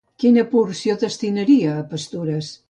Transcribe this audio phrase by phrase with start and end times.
[0.21, 2.51] Quina porció destinaria a pastures?